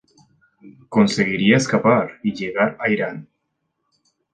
Conseguiría 0.89 1.57
escapar 1.57 2.19
y 2.23 2.33
llegar 2.33 2.75
a 2.79 2.89
Irán. 2.89 3.27